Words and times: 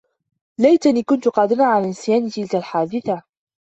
ليتني 0.59 1.03
كنت 1.03 1.27
قادرا 1.27 1.65
على 1.65 1.87
نسيان 1.89 2.29
تلك 2.29 2.55
الحادثة. 2.55 3.21